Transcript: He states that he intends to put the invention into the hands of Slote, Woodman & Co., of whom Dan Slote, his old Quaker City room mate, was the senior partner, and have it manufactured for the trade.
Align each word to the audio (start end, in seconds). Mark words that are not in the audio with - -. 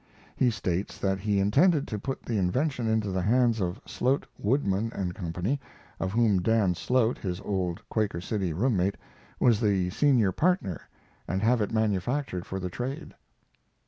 He 0.35 0.49
states 0.49 0.97
that 0.97 1.19
he 1.19 1.39
intends 1.39 1.85
to 1.85 1.99
put 1.99 2.23
the 2.23 2.39
invention 2.39 2.87
into 2.87 3.11
the 3.11 3.21
hands 3.21 3.61
of 3.61 3.79
Slote, 3.85 4.25
Woodman 4.39 4.89
& 5.13 5.13
Co., 5.13 5.57
of 5.99 6.11
whom 6.11 6.41
Dan 6.41 6.73
Slote, 6.73 7.19
his 7.19 7.39
old 7.41 7.87
Quaker 7.87 8.19
City 8.19 8.51
room 8.51 8.77
mate, 8.77 8.97
was 9.39 9.59
the 9.61 9.91
senior 9.91 10.31
partner, 10.31 10.81
and 11.27 11.43
have 11.43 11.61
it 11.61 11.71
manufactured 11.71 12.47
for 12.47 12.59
the 12.59 12.71
trade. 12.71 13.13